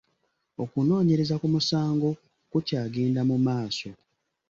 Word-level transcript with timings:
Okunoonyereza 0.63 1.35
ku 1.41 1.47
musango 1.53 2.09
ku 2.51 2.57
kyagenda 2.67 3.21
mu 3.29 3.37
maaso. 3.45 3.89